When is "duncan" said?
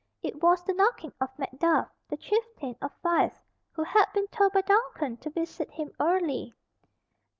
4.61-5.17